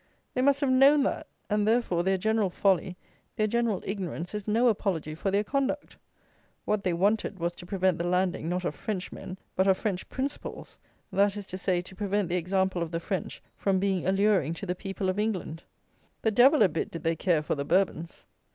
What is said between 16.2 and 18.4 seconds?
The devil a bit did they care for the Bourbons.